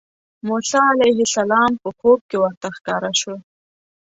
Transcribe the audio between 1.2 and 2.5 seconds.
السلام په خوب کې